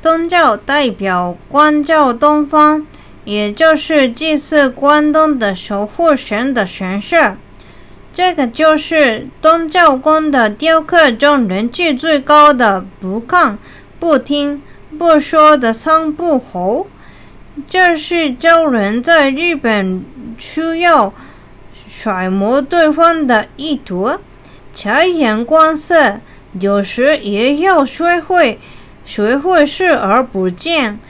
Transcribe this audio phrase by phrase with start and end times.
[0.00, 2.86] 东教代表关照东方，
[3.24, 7.34] 也就是祭祀关东的守护神的神社。
[8.12, 13.58] 这个就是东教宫的雕刻中人气最高的不看、
[13.98, 14.62] 不听、
[14.98, 16.86] 不说的三不猴。
[17.68, 20.04] 这是教人在日本
[20.38, 21.12] 需要
[21.92, 24.16] 揣摩对方的意图，
[24.74, 26.20] 察言观色，
[26.60, 28.58] 有时也要学会
[29.08, 31.00] 学会视而不见。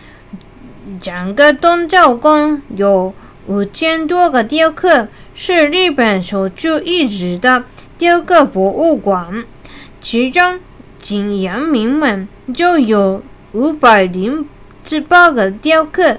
[1.02, 3.12] 整个东照宫有
[3.48, 7.64] 五千多个雕刻，是日本首屈一指的
[7.98, 9.44] 雕刻博物馆，
[10.00, 10.60] 其中
[11.00, 13.20] 仅阳明门就有
[13.50, 14.48] 五百零
[15.08, 16.18] 八个雕刻。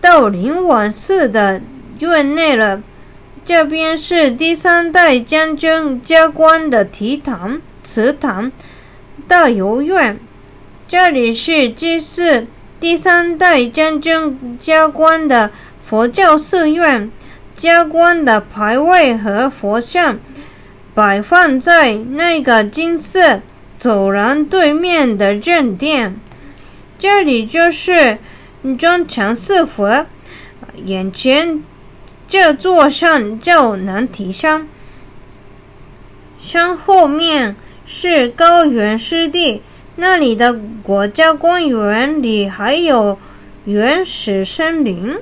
[0.00, 1.62] 到灵王寺的
[2.00, 2.82] 院内了，
[3.44, 8.50] 这边是第三代将军加官的提堂祠堂
[9.28, 10.18] 大游院，
[10.92, 12.46] 这里是祭祀
[12.78, 15.50] 第三代将军加官的
[15.82, 17.10] 佛教寺院，
[17.56, 20.20] 加官的牌位和佛像
[20.92, 23.40] 摆放在那个金色
[23.78, 26.20] 走廊对面的正殿，
[26.98, 28.18] 这里就是。
[28.78, 30.06] 中强四佛，
[30.84, 31.64] 眼前
[32.28, 34.68] 这座山叫南提山，
[36.38, 39.62] 山后面是高原湿地，
[39.96, 43.18] 那里的国家公园里还有
[43.64, 45.18] 原始森林。